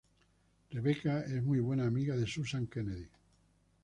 Rebecca 0.73 1.19
es 1.27 1.43
muy 1.43 1.59
buena 1.59 1.85
amiga 1.85 2.15
de 2.17 2.25
Susan 2.25 2.65
Kennedy. 2.65 3.07